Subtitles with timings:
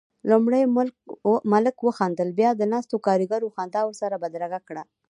[0.29, 0.63] لومړی
[1.53, 4.83] ملک وخندل، بيا ناستو کاريګرو خندا ورسره بدرګه کړه.